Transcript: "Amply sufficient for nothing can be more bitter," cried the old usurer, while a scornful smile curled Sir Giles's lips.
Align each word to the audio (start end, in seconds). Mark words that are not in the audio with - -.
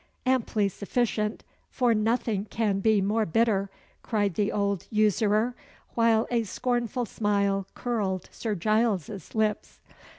"Amply 0.25 0.67
sufficient 0.67 1.43
for 1.69 1.93
nothing 1.93 2.45
can 2.45 2.79
be 2.79 3.01
more 3.01 3.23
bitter," 3.23 3.69
cried 4.01 4.33
the 4.33 4.51
old 4.51 4.87
usurer, 4.89 5.53
while 5.93 6.25
a 6.31 6.41
scornful 6.41 7.05
smile 7.05 7.67
curled 7.75 8.27
Sir 8.31 8.55
Giles's 8.55 9.35
lips. 9.35 9.79